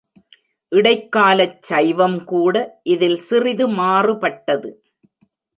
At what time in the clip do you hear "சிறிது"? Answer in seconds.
3.19-3.67